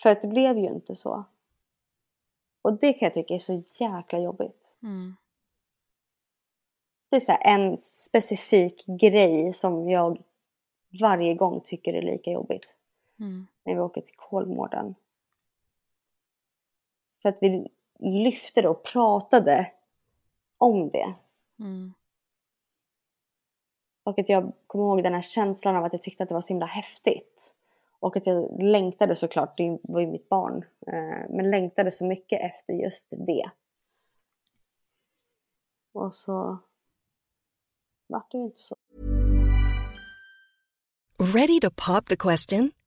För 0.02 0.11
att 0.11 0.23
det 0.23 0.28
blev 0.28 0.59
ju 0.59 0.71
inte 0.71 0.94
så. 0.94 1.25
Och 2.62 2.78
det 2.78 2.92
kan 2.92 3.06
jag 3.06 3.14
tycka 3.14 3.35
är 3.35 3.38
så 3.38 3.62
jäkla 3.80 4.18
jobbigt. 4.18 4.76
Mm. 4.82 5.16
Det 7.09 7.16
är 7.16 7.21
så 7.21 7.37
en 7.40 7.78
specifik 7.78 8.85
grej 8.87 9.52
som 9.52 9.90
jag 9.90 10.23
varje 11.00 11.35
gång 11.35 11.61
tycker 11.64 11.94
är 11.94 12.02
lika 12.02 12.30
jobbigt. 12.30 12.75
Mm. 13.21 13.47
När 13.64 13.75
vi 13.75 13.80
åker 13.80 14.00
till 14.00 14.16
Kolmården. 14.16 14.94
För 17.23 17.28
att 17.28 17.38
vi 17.40 17.68
lyfte 17.99 18.68
och 18.68 18.82
pratade 18.82 19.73
om 20.62 20.90
det. 20.90 21.14
Mm. 21.61 21.95
Och 24.04 24.19
att 24.19 24.28
jag 24.28 24.52
kommer 24.66 24.85
ihåg 24.85 25.02
den 25.02 25.14
här 25.14 25.23
känslan 25.23 25.76
av 25.76 25.85
att 25.85 25.92
jag 25.92 26.02
tyckte 26.02 26.23
att 26.23 26.28
det 26.28 26.35
var 26.35 26.42
så 26.42 26.49
himla 26.49 26.66
häftigt. 26.66 27.54
Och 28.00 28.16
att 28.16 28.26
jag 28.26 28.62
längtade 28.62 29.14
såklart, 29.14 29.57
det 29.57 29.78
var 29.83 30.00
ju 30.00 30.07
mitt 30.07 30.28
barn, 30.28 30.64
eh, 30.87 31.31
men 31.31 31.50
längtade 31.50 31.90
så 31.90 32.07
mycket 32.07 32.40
efter 32.40 32.73
just 32.73 33.07
det. 33.11 33.50
Och 35.92 36.14
så 36.14 36.59
vart 38.07 38.31
det 38.31 38.38
ju 38.38 38.45
inte 38.45 38.61
så. 38.61 38.76
Ready 41.35 41.61
to 41.61 41.71
pop 41.87 42.07
the 42.07 42.16
question? 42.16 42.73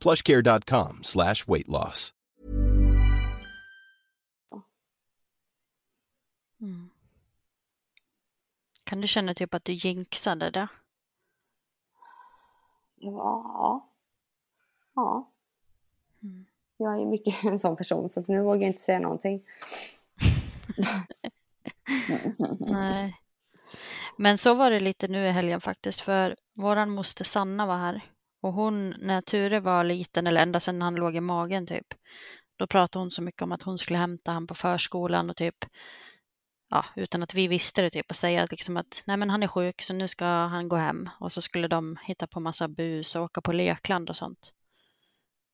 plushcare.com 0.00 0.98
slash 1.02 1.44
weight 1.46 1.68
loss. 1.68 2.14
Mm. 6.60 6.90
Kan 8.84 9.00
du 9.00 9.06
känna 9.06 9.34
typ 9.34 9.54
att 9.54 9.64
du 9.64 9.72
jinxade 9.72 10.50
det? 10.50 10.68
Ja. 12.96 13.88
Ja. 14.94 15.30
Mm. 16.22 16.46
Jag 16.76 17.00
är 17.00 17.06
mycket 17.06 17.34
en 17.44 17.58
sån 17.58 17.76
person 17.76 18.10
så 18.10 18.24
nu 18.28 18.42
vågar 18.42 18.60
jag 18.60 18.66
inte 18.66 18.80
säga 18.80 19.00
någonting. 19.00 19.42
Nej. 22.58 23.16
Men 24.16 24.38
så 24.38 24.54
var 24.54 24.70
det 24.70 24.80
lite 24.80 25.08
nu 25.08 25.26
i 25.26 25.30
helgen 25.30 25.60
faktiskt, 25.60 26.00
för 26.00 26.36
våran 26.54 26.90
moster 26.90 27.24
Sanna 27.24 27.66
var 27.66 27.78
här. 27.78 28.02
Och 28.40 28.52
hon, 28.52 28.94
när 28.98 29.20
Ture 29.20 29.60
var 29.60 29.84
liten, 29.84 30.26
eller 30.26 30.42
ända 30.42 30.60
sedan 30.60 30.82
han 30.82 30.94
låg 30.94 31.16
i 31.16 31.20
magen 31.20 31.66
typ, 31.66 31.86
då 32.56 32.66
pratade 32.66 33.02
hon 33.02 33.10
så 33.10 33.22
mycket 33.22 33.42
om 33.42 33.52
att 33.52 33.62
hon 33.62 33.78
skulle 33.78 33.98
hämta 33.98 34.32
han 34.32 34.46
på 34.46 34.54
förskolan 34.54 35.30
och 35.30 35.36
typ, 35.36 35.56
ja, 36.70 36.84
utan 36.96 37.22
att 37.22 37.34
vi 37.34 37.48
visste 37.48 37.82
det 37.82 37.90
typ, 37.90 38.10
och 38.10 38.16
säga 38.16 38.46
liksom 38.50 38.76
att 38.76 39.02
nej 39.06 39.16
men 39.16 39.30
han 39.30 39.42
är 39.42 39.48
sjuk 39.48 39.82
så 39.82 39.94
nu 39.94 40.08
ska 40.08 40.24
han 40.26 40.68
gå 40.68 40.76
hem. 40.76 41.08
Och 41.20 41.32
så 41.32 41.40
skulle 41.40 41.68
de 41.68 41.96
hitta 42.02 42.26
på 42.26 42.40
massa 42.40 42.68
bus 42.68 43.16
och 43.16 43.22
åka 43.22 43.40
på 43.40 43.52
lekland 43.52 44.10
och 44.10 44.16
sånt. 44.16 44.52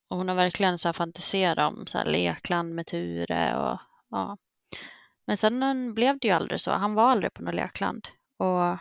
Och 0.09 0.17
hon 0.17 0.27
har 0.27 0.35
verkligen 0.35 0.77
så 0.77 0.87
här 0.87 0.93
fantiserat 0.93 1.73
om 1.73 1.87
så 1.87 1.97
här 1.97 2.05
lekland 2.05 2.75
med 2.75 2.85
Ture 2.87 3.57
och 3.57 3.79
ja. 4.09 4.37
Men 5.27 5.37
sen 5.37 5.63
eh, 5.63 5.93
blev 5.93 6.19
det 6.19 6.27
ju 6.27 6.33
aldrig 6.33 6.61
så. 6.61 6.71
Han 6.71 6.93
var 6.93 7.09
aldrig 7.09 7.33
på 7.33 7.43
något 7.43 7.55
lekland. 7.55 8.07
Och 8.37 8.77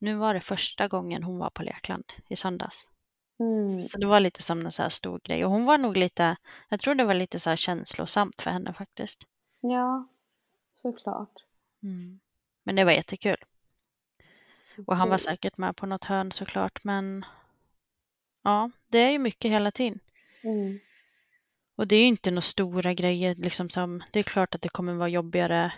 nu 0.00 0.14
var 0.14 0.34
det 0.34 0.40
första 0.40 0.88
gången 0.88 1.22
hon 1.22 1.38
var 1.38 1.50
på 1.50 1.62
lekland 1.62 2.04
i 2.28 2.36
söndags. 2.36 2.88
Mm. 3.40 3.82
Så 3.82 3.98
det 3.98 4.06
var 4.06 4.20
lite 4.20 4.42
som 4.42 4.64
en 4.64 4.70
så 4.70 4.82
här 4.82 4.88
stor 4.88 5.20
grej. 5.24 5.44
Och 5.44 5.50
hon 5.50 5.64
var 5.64 5.78
nog 5.78 5.96
lite, 5.96 6.36
jag 6.68 6.80
tror 6.80 6.94
det 6.94 7.04
var 7.04 7.14
lite 7.14 7.40
så 7.40 7.50
här 7.50 7.56
känslosamt 7.56 8.40
för 8.40 8.50
henne 8.50 8.72
faktiskt. 8.72 9.24
Ja, 9.60 10.08
såklart. 10.74 11.32
Mm. 11.82 12.20
Men 12.64 12.76
det 12.76 12.84
var 12.84 12.92
jättekul. 12.92 13.36
Och 14.86 14.96
han 14.96 15.08
var 15.08 15.16
säkert 15.16 15.58
med 15.58 15.76
på 15.76 15.86
något 15.86 16.04
hörn 16.04 16.32
såklart. 16.32 16.84
Men 16.84 17.24
ja, 18.42 18.70
det 18.88 18.98
är 18.98 19.10
ju 19.10 19.18
mycket 19.18 19.50
hela 19.50 19.70
tiden. 19.70 20.00
Mm. 20.42 20.80
Och 21.76 21.86
det 21.86 21.96
är 21.96 22.00
ju 22.00 22.06
inte 22.06 22.30
några 22.30 22.40
stora 22.40 22.94
grejer 22.94 23.34
liksom 23.34 23.68
som, 23.68 24.02
det 24.10 24.18
är 24.18 24.22
klart 24.22 24.54
att 24.54 24.62
det 24.62 24.68
kommer 24.68 24.94
vara 24.94 25.08
jobbigare 25.08 25.72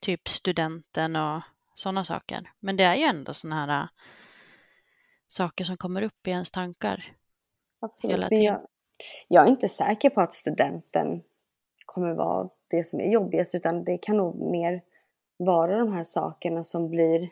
typ 0.00 0.28
studenten 0.28 1.16
och 1.16 1.42
sådana 1.74 2.04
saker. 2.04 2.52
Men 2.60 2.76
det 2.76 2.84
är 2.84 2.94
ju 2.94 3.02
ändå 3.02 3.34
sådana 3.34 3.66
här 3.66 3.82
äh, 3.82 3.88
saker 5.28 5.64
som 5.64 5.76
kommer 5.76 6.02
upp 6.02 6.26
i 6.26 6.30
ens 6.30 6.50
tankar. 6.50 7.16
Absolut. 7.80 8.30
Men 8.30 8.42
jag, 8.42 8.60
jag 9.28 9.46
är 9.46 9.50
inte 9.50 9.68
säker 9.68 10.10
på 10.10 10.20
att 10.20 10.34
studenten 10.34 11.22
kommer 11.86 12.14
vara 12.14 12.48
det 12.70 12.84
som 12.84 13.00
är 13.00 13.12
jobbigast 13.12 13.54
utan 13.54 13.84
det 13.84 13.98
kan 13.98 14.16
nog 14.16 14.50
mer 14.50 14.82
vara 15.36 15.78
de 15.78 15.92
här 15.92 16.02
sakerna 16.02 16.64
som 16.64 16.90
blir 16.90 17.30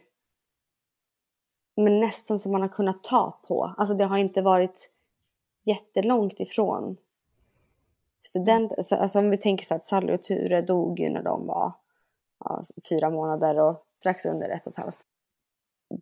men 1.77 2.01
nästan 2.01 2.39
som 2.39 2.53
man 2.53 2.63
har 2.63 2.69
kunnat 2.69 3.05
ta 3.05 3.41
på. 3.49 3.75
Alltså 3.79 3.95
det 3.95 4.05
har 4.05 4.19
inte 4.19 4.43
varit 4.43 4.91
jättelångt 5.63 6.41
ifrån 6.41 6.97
student. 8.21 8.73
Alltså, 8.73 8.95
alltså 8.95 9.19
om 9.19 9.31
vi 9.31 9.37
tänker 9.37 9.65
så 9.65 9.75
att 9.75 9.87
Sally 9.87 10.13
och 10.13 10.23
Ture 10.23 10.63
dog 10.63 11.01
ju 11.01 11.11
när 11.11 11.23
de 11.23 11.47
var 11.47 11.73
ja, 12.45 12.63
fyra 12.89 13.11
månader 13.11 13.61
och 13.61 13.87
strax 14.01 14.27
under 14.27 14.49
ett 14.49 14.67
och 14.67 14.73
ett 14.79 14.85
halvt. 14.85 14.99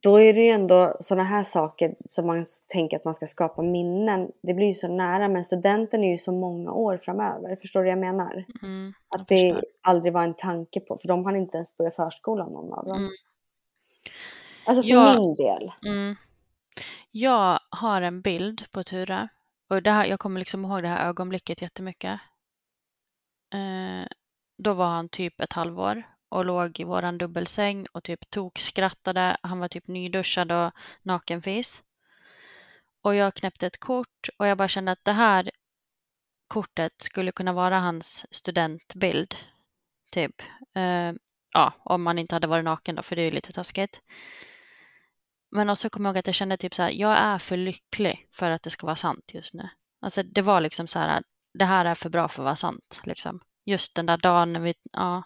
Då 0.02 0.21
är 0.21 0.35
det 0.35 0.40
ju 0.45 0.49
ändå 0.49 0.97
sådana 1.00 1.25
här 1.25 1.43
saker 1.43 1.95
som 2.09 2.26
man 2.26 2.47
tänker 2.69 2.97
att 2.97 3.05
man 3.05 3.14
ska 3.14 3.26
skapa 3.26 3.62
minnen. 3.62 4.31
Det 4.43 4.55
blir 4.55 4.67
ju 4.67 4.75
så 4.75 4.88
nära 4.88 5.28
men 5.28 5.45
studenten 5.45 6.05
är 6.05 6.11
ju 6.11 6.19
så 6.19 6.33
många 6.33 6.73
år 6.73 6.97
framöver. 6.99 7.57
Förstår 7.57 7.81
du 7.81 7.85
vad 7.85 7.93
jag 7.93 7.99
menar? 8.14 8.45
Mm, 8.62 8.93
jag 9.11 9.21
Att 9.21 9.28
det 9.28 9.52
förstår. 9.55 9.64
aldrig 9.83 10.12
var 10.12 10.23
en 10.25 10.35
tanke 10.35 10.81
på. 10.81 10.99
För 11.00 11.09
de 11.09 11.25
hann 11.25 11.37
inte 11.37 11.57
ens 11.57 11.76
börja 11.76 11.90
förskolan 11.90 12.52
någon 12.52 12.73
av 12.73 12.85
dem. 12.85 12.97
Mm. 12.99 13.11
Alltså 14.67 14.83
för 14.83 14.88
Ja. 14.90 15.12
min 15.17 15.35
del. 15.47 15.73
Mm. 15.87 16.17
Jag 17.11 17.59
har 17.71 18.02
en 18.02 18.21
bild 18.21 18.73
på 18.73 18.85
Ture. 18.85 19.28
Och 19.71 19.83
det 19.83 19.90
här, 19.90 20.05
jag 20.07 20.21
kommer 20.21 20.38
liksom 20.40 20.64
ihåg 20.64 20.83
det 20.83 20.88
här 20.88 21.09
ögonblicket 21.09 21.62
jättemycket. 21.62 22.21
Eh, 23.55 24.07
då 24.59 24.75
var 24.75 24.87
han 24.87 25.09
typ 25.09 25.40
ett 25.40 25.52
halvår 25.52 26.02
och 26.28 26.44
låg 26.44 26.80
i 26.80 26.85
våran 26.85 27.18
dubbelsäng 27.18 27.87
och 27.92 28.04
typ 28.04 28.30
tokskrattade. 28.30 29.37
Han 29.42 29.58
var 29.58 29.68
typ 29.68 29.87
nyduschad 29.87 30.52
och 30.52 30.73
nakenfis. 31.02 31.82
Och 33.02 33.14
jag 33.14 33.35
knäppte 33.35 33.66
ett 33.66 33.80
kort 33.80 34.28
och 34.37 34.47
jag 34.47 34.58
bara 34.58 34.68
kände 34.68 34.92
att 34.92 35.04
det 35.04 35.12
här 35.12 35.50
kortet 36.49 36.92
skulle 36.99 37.32
kunna 37.32 37.52
vara 37.52 37.80
hans 37.80 38.26
studentbild. 38.30 39.35
Typ. 40.11 40.42
Uh, 40.76 41.12
ja, 41.52 41.73
om 41.85 42.02
man 42.02 42.18
inte 42.18 42.35
hade 42.35 42.47
varit 42.47 42.64
naken 42.64 42.94
då, 42.94 43.02
för 43.02 43.16
det 43.16 43.23
är 43.23 43.26
ju 43.26 43.30
lite 43.30 43.52
taskigt. 43.52 44.02
Men 45.50 45.70
också 45.70 45.90
kom 45.90 46.04
jag 46.04 46.11
ihåg 46.12 46.18
att 46.18 46.26
jag 46.26 46.35
kände 46.35 46.56
typ 46.56 46.75
så 46.75 46.82
här, 46.82 46.90
jag 46.90 47.18
är 47.18 47.38
för 47.38 47.56
lycklig 47.56 48.28
för 48.32 48.50
att 48.50 48.62
det 48.62 48.70
ska 48.70 48.87
vara 48.87 48.97
sant 48.97 49.30
just 49.35 49.54
nu. 49.54 49.68
Alltså 50.00 50.23
det 50.23 50.42
var 50.42 50.61
liksom 50.61 50.87
så 50.87 50.99
här, 50.99 51.23
det 51.54 51.64
här 51.64 51.85
är 51.85 51.94
för 51.94 52.11
bra 52.11 52.28
för 52.28 52.42
att 52.42 52.44
vara 52.44 52.56
sant. 52.56 53.00
Liksom. 53.04 53.40
Just 53.64 53.94
den 53.94 54.06
där 54.06 54.16
dagen, 54.16 54.52
när 54.52 54.61
vi, 54.61 54.75
ja, 54.92 55.23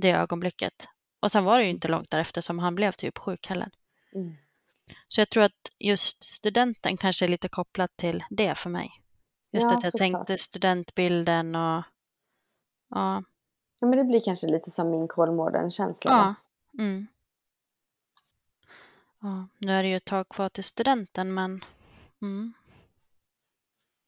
det 0.00 0.10
ögonblicket. 0.10 0.88
Och 1.20 1.32
sen 1.32 1.44
var 1.44 1.58
det 1.58 1.64
ju 1.64 1.70
inte 1.70 1.88
långt 1.88 2.10
därefter 2.10 2.40
som 2.40 2.58
han 2.58 2.74
blev 2.74 2.92
typ 2.92 3.18
sjuk 3.18 3.46
heller. 3.46 3.70
Mm. 4.14 4.36
Så 5.08 5.20
jag 5.20 5.30
tror 5.30 5.42
att 5.42 5.70
just 5.78 6.24
studenten 6.24 6.96
kanske 6.96 7.24
är 7.24 7.28
lite 7.28 7.48
kopplat 7.48 7.96
till 7.96 8.24
det 8.30 8.54
för 8.54 8.70
mig. 8.70 8.90
Just 9.50 9.70
Ja, 9.70 9.76
att 9.76 9.84
jag 9.84 9.92
tänkte 9.92 10.38
studentbilden 10.38 11.56
och 11.56 11.82
ja, 12.90 13.22
Ja, 13.80 13.86
men 13.86 13.98
det 13.98 14.04
blir 14.04 14.20
kanske 14.20 14.46
lite 14.46 14.70
som 14.70 14.90
min 14.90 15.08
Kolmården-känsla. 15.08 16.10
ja. 16.10 16.34
Mm. 16.82 17.06
ja. 19.20 19.46
Nu 19.58 19.72
är 19.72 19.82
det 19.82 19.88
ju 19.88 19.96
ett 19.96 20.04
tag 20.04 20.28
kvar 20.28 20.48
till 20.48 20.64
studenten 20.64 21.34
men 21.34 21.64
mm. 22.22 22.52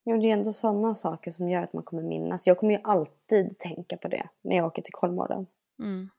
Jo, 0.05 0.17
det 0.21 0.31
är 0.31 0.33
ändå 0.33 0.53
sådana 0.53 0.95
saker 0.95 1.31
som 1.31 1.51
gör 1.51 1.63
att 1.63 1.73
man 1.73 1.83
kommer 1.83 2.03
minnas. 2.03 2.47
Jag 2.47 2.59
kommer 2.59 2.73
ju 2.73 2.81
alltid 2.85 3.59
tänka 3.59 3.97
på 3.97 4.09
det 4.09 4.29
när 4.43 4.57
jag 4.57 4.67
åker 4.67 4.83
till 4.83 4.93
Kolmården. 4.93 5.47
Mm. 5.83 6.11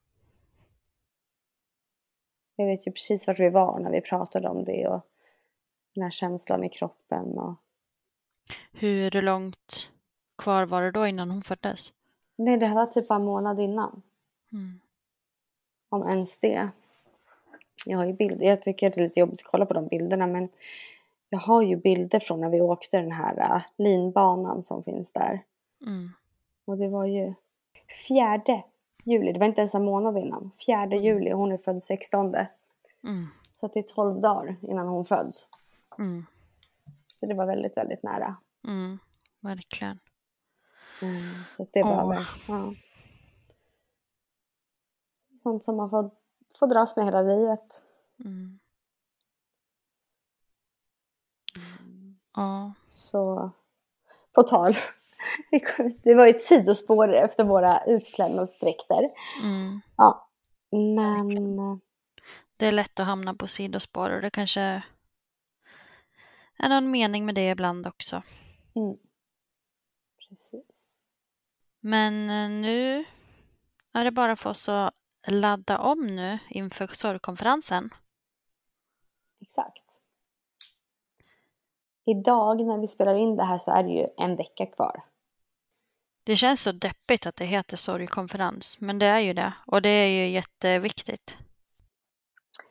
Jag 2.56 2.66
vet 2.66 2.88
ju 2.88 2.92
precis 2.92 3.28
vart 3.28 3.40
vi 3.40 3.50
var 3.50 3.80
när 3.80 3.92
vi 3.92 4.02
pratade 4.02 4.50
om 4.50 4.64
det 4.64 4.88
och 4.88 5.02
den 5.96 6.04
här 6.04 6.12
känslan 6.12 6.64
i 6.64 6.70
kroppen. 6.70 7.38
Och... 7.38 7.56
Hur 8.72 9.22
långt 9.22 9.90
kvar 10.38 10.66
var 10.66 10.82
det 10.82 10.92
då 10.92 11.08
innan 11.08 11.32
hon 11.32 11.42
föddes? 11.42 11.94
Nej, 12.36 12.58
det 12.58 12.66
här 12.66 12.76
var 12.76 12.86
typ 12.86 13.08
bara 13.08 13.16
en 13.16 13.26
månad 13.26 13.60
innan. 13.60 14.02
Mm. 14.52 14.80
Om 15.90 16.10
ens 16.10 16.40
det. 16.40 16.70
Jag 17.86 17.98
har 17.98 18.06
ju 18.06 18.14
bilder. 18.14 18.46
Jag 18.46 18.62
tycker 18.62 18.88
att 18.88 18.94
det 18.94 19.02
är 19.02 19.04
lite 19.04 19.20
jobbigt 19.20 19.40
att 19.40 19.52
kolla 19.52 19.66
på 19.66 19.74
de 19.74 19.88
bilderna 19.88 20.28
men 20.28 20.50
jag 21.30 21.40
har 21.40 21.62
ju 21.62 21.76
bilder 21.76 22.20
från 22.20 22.42
när 22.42 22.50
vi 22.50 22.62
åkte 22.62 22.98
den 22.98 23.12
här 23.12 23.40
äh, 23.40 23.62
linbanan 23.78 24.64
som 24.64 24.84
finns 24.84 25.12
där. 25.12 25.44
Mm. 25.82 26.10
Och 26.66 26.78
det 26.78 26.88
var 26.88 27.06
ju 27.06 27.34
fjärde 28.08 28.64
juli. 29.04 29.34
Det 29.34 29.40
var 29.40 29.48
inte 29.48 29.62
ens 29.62 29.76
en 29.76 29.86
månad 29.86 30.18
innan. 30.18 30.52
Fjärde 30.66 30.96
juli 30.96 31.34
och 31.34 31.38
hon 31.38 31.52
är 31.52 31.58
född 31.58 31.84
16. 31.84 32.36
Mm. 32.36 33.28
Så 33.50 33.68
det 33.68 33.80
är 33.80 33.84
12 33.84 34.22
dagar 34.22 34.56
innan 34.62 34.88
hon 34.88 35.06
föds. 35.06 35.50
Mm. 36.00 36.26
Så 37.20 37.26
det 37.26 37.34
var 37.34 37.46
väldigt, 37.46 37.78
väldigt 37.78 38.04
nära. 38.04 38.36
Mm. 38.68 39.00
Verkligen. 39.40 40.00
Mm, 41.02 41.46
så 41.48 41.68
det 41.72 41.84
var 41.84 42.10
väl, 42.10 42.24
ja. 42.48 42.74
Sånt 45.44 45.64
som 45.64 45.76
man 45.76 45.90
får, 45.90 46.12
får 46.60 46.68
dras 46.68 46.96
med 46.96 47.06
hela 47.06 47.22
livet. 47.22 47.84
Mm. 48.26 48.60
Ja. 52.36 52.74
Så 52.84 53.52
på 54.34 54.44
tal. 54.44 54.74
Det 56.04 56.16
var 56.16 56.26
ju 56.26 56.32
ett 56.36 56.44
sidospår 56.44 57.14
efter 57.14 57.44
våra 57.44 57.80
utklädnadsdräkter. 57.88 59.10
Mm. 59.44 59.82
Ja, 59.98 60.30
men 60.72 61.82
Det 62.58 62.68
är 62.68 62.72
lätt 62.72 63.00
att 63.00 63.06
hamna 63.06 63.34
på 63.34 63.48
sidospår 63.48 64.10
och 64.10 64.22
det 64.22 64.30
kanske 64.30 64.84
är 66.58 66.70
någon 66.70 66.92
mening 66.92 67.26
med 67.26 67.36
det 67.36 67.50
ibland 67.50 67.88
också. 67.88 68.24
mm, 68.76 68.98
precis. 70.30 70.86
Men 71.80 72.30
eh, 72.30 72.50
nu 72.62 73.06
är 73.94 74.04
det 74.04 74.12
bara 74.12 74.36
för 74.36 74.50
oss 74.50 74.70
att 74.70 74.94
ladda 75.28 75.80
om 75.80 76.16
nu 76.16 76.40
inför 76.50 76.88
sorgkonferensen. 76.88 77.90
Exakt. 79.42 80.00
Idag 82.06 82.66
när 82.66 82.78
vi 82.78 82.88
spelar 82.88 83.16
in 83.16 83.36
det 83.36 83.44
här 83.44 83.58
så 83.58 83.72
är 83.72 83.84
det 83.84 83.90
ju 83.90 84.08
en 84.18 84.36
vecka 84.36 84.66
kvar. 84.66 85.04
Det 86.24 86.36
känns 86.36 86.62
så 86.62 86.72
deppigt 86.72 87.26
att 87.26 87.36
det 87.36 87.46
heter 87.46 87.78
sorgkonferens, 87.78 88.82
men 88.82 89.00
det 89.00 89.06
är 89.06 89.20
ju 89.20 89.34
det. 89.34 89.54
Och 89.68 89.82
det 89.82 89.90
är 89.90 90.08
ju 90.08 90.30
jätteviktigt. 90.30 91.38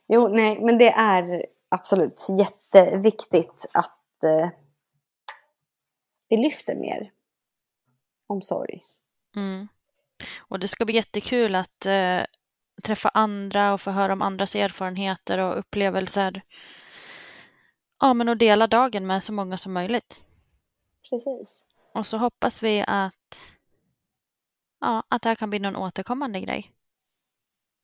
Jo, 0.08 0.28
nej, 0.28 0.60
men 0.60 0.78
det 0.78 0.90
är 0.90 1.46
absolut 1.68 2.26
jätteviktigt 2.38 3.66
att 3.74 4.24
eh, 4.24 4.50
vi 6.28 6.36
lyfter 6.36 6.76
mer 6.76 7.12
om 8.26 8.42
sorg. 8.42 8.84
Mm. 9.36 9.68
Och 10.38 10.58
det 10.58 10.68
ska 10.68 10.84
bli 10.84 10.94
jättekul 10.94 11.54
att 11.54 11.86
eh, 11.86 12.20
träffa 12.82 13.08
andra 13.08 13.72
och 13.74 13.80
få 13.80 13.90
höra 13.90 14.12
om 14.12 14.22
andras 14.22 14.56
erfarenheter 14.56 15.38
och 15.38 15.58
upplevelser. 15.58 16.42
Ja, 18.00 18.14
men 18.14 18.28
att 18.28 18.38
dela 18.38 18.66
dagen 18.66 19.06
med 19.06 19.22
så 19.22 19.32
många 19.32 19.56
som 19.56 19.72
möjligt. 19.72 20.24
Precis. 21.10 21.64
Och 21.94 22.06
så 22.06 22.16
hoppas 22.16 22.62
vi 22.62 22.84
att, 22.86 23.52
ja, 24.80 25.02
att 25.08 25.22
det 25.22 25.28
här 25.28 25.36
kan 25.36 25.50
bli 25.50 25.58
någon 25.58 25.76
återkommande 25.76 26.40
grej. 26.40 26.72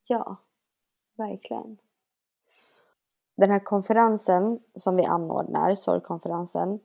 Ja, 0.09 0.37
verkligen. 1.16 1.79
Den 3.37 3.51
här 3.51 3.59
konferensen 3.64 4.61
som 4.75 4.97
vi 4.97 5.05
anordnar, 5.05 5.75
sorgkonferensen, 5.75 6.81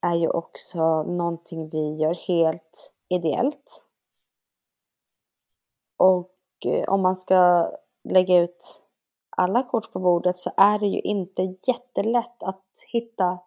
är 0.00 0.14
ju 0.14 0.28
också 0.28 1.02
någonting 1.02 1.68
vi 1.68 1.94
gör 1.94 2.14
helt 2.28 2.94
ideellt. 3.08 3.86
Och 5.96 6.36
eh, 6.66 6.88
om 6.88 7.02
man 7.02 7.16
ska 7.16 7.70
lägga 8.04 8.38
ut 8.38 8.84
alla 9.30 9.62
kort 9.62 9.92
på 9.92 9.98
bordet 10.00 10.38
så 10.38 10.50
är 10.56 10.78
det 10.78 10.86
ju 10.86 11.00
inte 11.00 11.42
jättelätt 11.42 12.42
att 12.42 12.64
hitta 12.92 13.38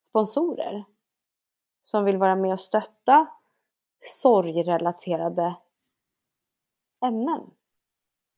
sponsorer 0.00 0.84
som 1.90 2.04
vill 2.04 2.16
vara 2.16 2.36
med 2.36 2.52
och 2.52 2.60
stötta 2.60 3.26
sorgrelaterade 4.00 5.54
ämnen. 7.06 7.40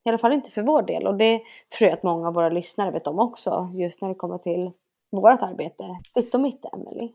I 0.05 0.09
alla 0.09 0.19
fall 0.19 0.33
inte 0.33 0.51
för 0.51 0.63
vår 0.63 0.83
del 0.83 1.07
och 1.07 1.15
det 1.15 1.43
tror 1.79 1.89
jag 1.91 1.97
att 1.97 2.03
många 2.03 2.29
av 2.29 2.35
våra 2.35 2.49
lyssnare 2.49 2.91
vet 2.91 3.07
om 3.07 3.19
också 3.19 3.71
just 3.75 4.03
när 4.03 4.09
det 4.09 4.15
kommer 4.15 4.39
till 4.39 4.71
vårt 5.11 5.43
arbete. 5.43 5.85
Ditt 6.15 6.35
och 6.35 6.41
mitt, 6.41 6.65
Emelie. 6.73 7.13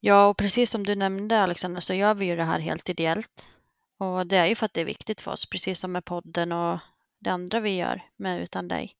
Ja, 0.00 0.28
och 0.28 0.36
precis 0.36 0.70
som 0.70 0.86
du 0.86 0.94
nämnde 0.94 1.40
Alexandra, 1.40 1.80
så 1.80 1.94
gör 1.94 2.14
vi 2.14 2.26
ju 2.26 2.36
det 2.36 2.44
här 2.44 2.58
helt 2.58 2.88
ideellt. 2.88 3.50
Och 3.98 4.26
det 4.26 4.36
är 4.36 4.46
ju 4.46 4.54
för 4.54 4.66
att 4.66 4.74
det 4.74 4.80
är 4.80 4.84
viktigt 4.84 5.20
för 5.20 5.32
oss, 5.32 5.50
precis 5.50 5.80
som 5.80 5.92
med 5.92 6.04
podden 6.04 6.52
och 6.52 6.78
det 7.18 7.30
andra 7.30 7.60
vi 7.60 7.76
gör 7.76 8.02
med 8.16 8.42
Utan 8.42 8.68
dig. 8.68 8.92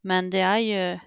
Men 0.00 0.30
det 0.30 0.40
är 0.40 0.58
ju 0.58 0.98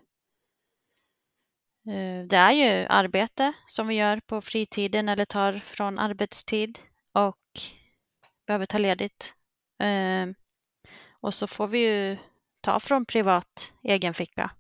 det 2.28 2.38
är 2.38 2.52
ju 2.52 2.86
arbete 2.90 3.54
som 3.68 3.88
vi 3.88 3.96
gör 3.96 4.20
på 4.20 4.42
fritiden 4.42 5.10
eller 5.10 5.26
tar 5.26 5.54
från 5.54 6.00
arbetstid 6.00 6.80
och 7.12 7.62
behöver 8.46 8.66
ta 8.66 8.78
ledigt. 8.78 9.36
Eh, 9.80 10.28
Och 11.24 11.34
så 11.34 11.48
får 11.48 11.68
vi 11.68 11.78
ju 11.80 12.18
ta 12.62 12.80
från 12.80 13.06
privat 13.06 13.74
egen 13.84 14.14
ficka 14.14 14.52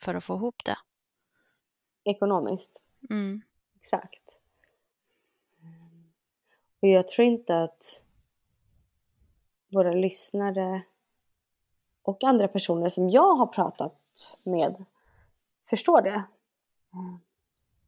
för 0.00 0.14
att 0.14 0.24
få 0.24 0.34
ihop 0.34 0.64
det. 0.64 0.78
Ekonomiskt. 2.04 2.82
Mm. 3.10 3.42
Exakt. 3.76 4.38
Och 6.82 6.88
jag 6.88 7.08
tror 7.08 7.26
inte 7.26 7.62
att 7.62 8.04
våra 9.72 9.92
lyssnare 9.92 10.82
och 12.02 12.24
andra 12.24 12.48
personer 12.48 12.88
som 12.88 13.10
jag 13.10 13.34
har 13.34 13.46
pratat 13.46 14.40
med 14.42 14.84
förstår 15.70 16.02
det. 16.02 16.24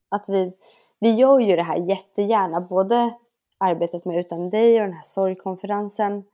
Att 0.09 0.29
vi, 0.29 0.53
vi 0.99 1.14
gör 1.14 1.38
ju 1.38 1.57
det 1.57 1.62
här 1.62 1.77
jättegärna, 1.77 2.61
både 2.61 3.14
arbetet 3.59 4.05
med 4.05 4.18
Utan 4.18 4.51
dig 4.51 4.81
och 4.81 4.87
den 4.87 4.94
här 4.94 5.03
sorgkonferensen. 5.03 6.25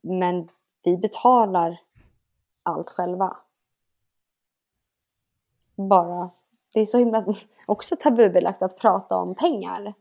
Men 0.00 0.48
vi 0.84 0.96
betalar 0.96 1.80
allt 2.62 2.90
själva. 2.90 3.36
Bara, 5.76 6.30
det 6.72 6.80
är 6.80 6.86
så 6.86 6.98
himla 6.98 7.24
också 7.66 7.96
tabubelagt 7.96 8.62
att 8.62 8.76
prata 8.76 9.16
om 9.16 9.34
pengar. 9.34 9.94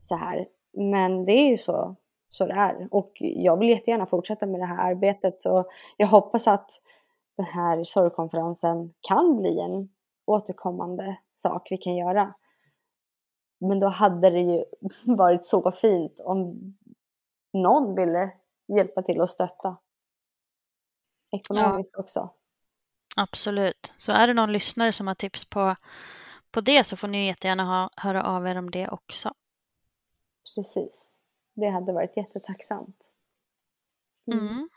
Så 0.00 0.14
här. 0.14 0.48
Men 0.72 1.24
det 1.24 1.32
är 1.32 1.48
ju 1.48 1.56
så, 1.56 1.96
så 2.28 2.46
det 2.46 2.52
är. 2.52 2.88
Och 2.90 3.12
jag 3.18 3.58
vill 3.58 3.68
jättegärna 3.68 4.06
fortsätta 4.06 4.46
med 4.46 4.60
det 4.60 4.66
här 4.66 4.90
arbetet. 4.90 5.44
Och 5.44 5.66
jag 5.96 6.06
hoppas 6.06 6.46
att 6.46 6.70
den 7.36 7.46
här 7.46 7.84
sorgkonferensen 7.84 8.94
kan 9.00 9.36
bli 9.36 9.60
en 9.60 9.88
återkommande 10.26 11.18
sak 11.32 11.68
vi 11.70 11.76
kan 11.76 11.96
göra. 11.96 12.34
Men 13.60 13.80
då 13.80 13.86
hade 13.86 14.30
det 14.30 14.40
ju 14.40 14.64
varit 15.16 15.44
så 15.44 15.72
fint 15.72 16.20
om 16.20 16.74
någon 17.52 17.94
ville 17.94 18.32
hjälpa 18.76 19.02
till 19.02 19.20
och 19.20 19.30
stötta. 19.30 19.76
Ekonomiskt 21.32 21.94
ja. 21.94 22.00
också. 22.00 22.30
Absolut. 23.16 23.94
Så 23.96 24.12
är 24.12 24.26
det 24.26 24.34
någon 24.34 24.52
lyssnare 24.52 24.92
som 24.92 25.06
har 25.06 25.14
tips 25.14 25.44
på, 25.44 25.76
på 26.50 26.60
det 26.60 26.84
så 26.84 26.96
får 26.96 27.08
ni 27.08 27.26
jättegärna 27.26 27.64
ha, 27.64 27.90
höra 27.96 28.22
av 28.22 28.46
er 28.46 28.58
om 28.58 28.70
det 28.70 28.88
också. 28.88 29.34
Precis. 30.54 31.12
Det 31.54 31.68
hade 31.68 31.92
varit 31.92 32.16
jättetacksamt. 32.16 33.14
Mm. 34.32 34.48
Mm. 34.48 34.68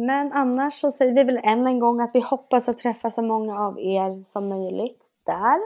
Men 0.00 0.32
annars 0.32 0.74
så 0.74 0.90
säger 0.92 1.14
vi 1.14 1.24
väl 1.24 1.40
än 1.42 1.66
en 1.66 1.78
gång 1.78 2.00
att 2.00 2.14
vi 2.14 2.20
hoppas 2.20 2.68
att 2.68 2.78
träffa 2.78 3.10
så 3.10 3.22
många 3.22 3.58
av 3.58 3.78
er 3.78 4.24
som 4.24 4.48
möjligt 4.48 5.02
där 5.26 5.58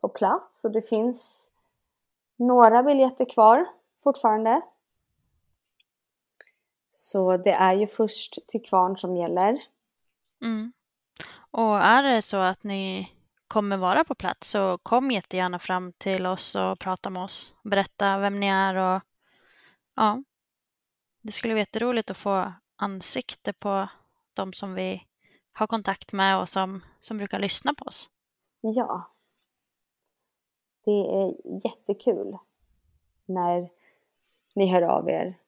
på 0.00 0.08
plats. 0.08 0.64
Och 0.64 0.72
det 0.72 0.82
finns 0.82 1.50
några 2.36 2.82
biljetter 2.82 3.24
kvar 3.24 3.66
fortfarande. 4.04 4.60
Så 6.92 7.36
det 7.36 7.52
är 7.52 7.72
ju 7.72 7.86
först 7.86 8.38
till 8.48 8.62
kvarn 8.62 8.96
som 8.96 9.16
gäller. 9.16 9.62
Mm. 10.42 10.72
Och 11.50 11.78
är 11.78 12.02
det 12.02 12.22
så 12.22 12.36
att 12.36 12.62
ni 12.62 13.12
kommer 13.46 13.76
vara 13.76 14.04
på 14.04 14.14
plats 14.14 14.50
så 14.50 14.78
kom 14.82 15.10
jättegärna 15.10 15.58
fram 15.58 15.92
till 15.92 16.26
oss 16.26 16.54
och 16.54 16.78
prata 16.78 17.10
med 17.10 17.22
oss. 17.22 17.54
Berätta 17.64 18.18
vem 18.18 18.40
ni 18.40 18.46
är 18.46 18.74
och 18.74 19.02
ja, 19.96 20.22
det 21.22 21.32
skulle 21.32 21.54
vara 21.54 21.60
jätteroligt 21.60 22.10
att 22.10 22.16
få 22.16 22.52
ansikte 22.78 23.52
på 23.52 23.88
de 24.34 24.52
som 24.52 24.74
vi 24.74 25.02
har 25.52 25.66
kontakt 25.66 26.12
med 26.12 26.40
och 26.40 26.48
som, 26.48 26.84
som 27.00 27.18
brukar 27.18 27.38
lyssna 27.38 27.74
på 27.74 27.84
oss. 27.84 28.08
Ja. 28.60 29.10
Det 30.84 30.90
är 30.90 31.34
jättekul 31.64 32.38
när 33.26 33.68
ni 34.54 34.66
hör 34.66 34.82
av 34.82 35.10
er. 35.10 35.38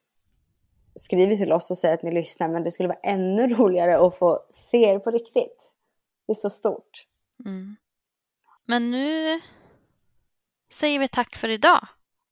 Skriver 0.95 1.35
till 1.35 1.53
oss 1.53 1.71
och 1.71 1.77
säger 1.77 1.93
att 1.93 2.03
ni 2.03 2.11
lyssnar 2.11 2.47
men 2.47 2.63
det 2.63 2.71
skulle 2.71 2.89
vara 2.89 2.99
ännu 3.03 3.47
roligare 3.47 4.07
att 4.07 4.17
få 4.17 4.39
se 4.53 4.77
er 4.77 4.99
på 4.99 5.11
riktigt. 5.11 5.71
Det 6.25 6.31
är 6.31 6.35
så 6.35 6.49
stort. 6.49 7.07
Mm. 7.45 7.75
Men 8.65 8.91
nu 8.91 9.41
säger 10.71 10.99
vi 10.99 11.07
tack 11.07 11.35
för 11.35 11.49
idag. 11.49 11.87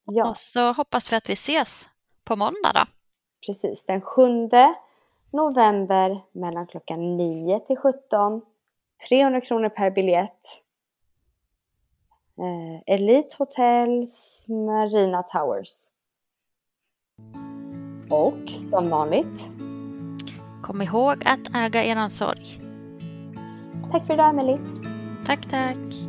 Ja. 0.05 0.29
Och 0.29 0.37
så 0.37 0.71
hoppas 0.73 1.11
vi 1.11 1.15
att 1.15 1.29
vi 1.29 1.33
ses 1.33 1.89
på 2.23 2.35
måndag 2.35 2.73
då. 2.73 2.85
Precis, 3.45 3.85
den 3.85 4.01
7 4.01 4.47
november 5.31 6.21
mellan 6.31 6.67
klockan 6.67 7.17
9 7.17 7.59
till 7.59 7.77
17. 7.77 8.41
300 9.09 9.41
kronor 9.41 9.69
per 9.69 9.91
biljett. 9.91 10.63
Eh, 12.39 12.95
Elite 12.95 13.35
Hotels 13.39 14.45
Marina 14.49 15.23
Towers. 15.23 15.87
Och 18.09 18.49
som 18.49 18.89
vanligt. 18.89 19.51
Kom 20.63 20.81
ihåg 20.81 21.23
att 21.25 21.55
äga 21.55 21.83
eran 21.83 22.09
sorg. 22.09 22.53
Tack 23.91 24.05
för 24.05 24.13
idag 24.13 24.29
Emelie. 24.29 24.57
Tack, 25.25 25.49
tack. 25.49 26.08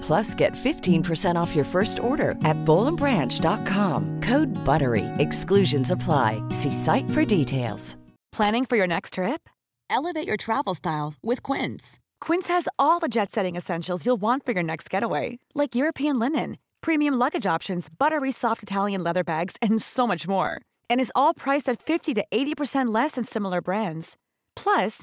Plus, 0.00 0.34
get 0.34 0.54
15% 0.54 1.36
off 1.36 1.54
your 1.54 1.64
first 1.64 1.98
order 2.00 2.30
at 2.44 2.58
bowlandbranch.com. 2.64 4.22
Code 4.22 4.52
BUTTERY. 4.64 5.06
Exclusions 5.18 5.92
apply. 5.92 6.42
See 6.50 6.72
site 6.72 7.08
for 7.10 7.24
details. 7.24 7.96
Planning 8.32 8.66
for 8.66 8.76
your 8.76 8.86
next 8.86 9.14
trip? 9.14 9.48
Elevate 9.88 10.26
your 10.26 10.36
travel 10.36 10.74
style 10.74 11.14
with 11.22 11.42
Quince. 11.42 11.98
Quince 12.20 12.48
has 12.48 12.68
all 12.78 13.00
the 13.00 13.08
jet-setting 13.08 13.56
essentials 13.56 14.06
you'll 14.06 14.20
want 14.20 14.44
for 14.46 14.52
your 14.52 14.62
next 14.62 14.88
getaway, 14.90 15.38
like 15.54 15.74
European 15.74 16.18
linen, 16.18 16.56
premium 16.80 17.14
luggage 17.14 17.46
options, 17.46 17.88
buttery 17.88 18.30
soft 18.30 18.62
Italian 18.62 19.02
leather 19.02 19.24
bags, 19.24 19.56
and 19.60 19.82
so 19.82 20.06
much 20.06 20.28
more. 20.28 20.60
And 20.88 21.00
is 21.00 21.12
all 21.14 21.34
priced 21.34 21.68
at 21.68 21.82
50 21.82 22.14
to 22.14 22.24
80% 22.32 22.94
less 22.94 23.12
than 23.12 23.24
similar 23.24 23.60
brands. 23.60 24.16
Plus, 24.54 25.02